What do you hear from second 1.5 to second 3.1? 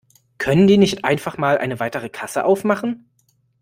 eine weitere Kasse aufmachen?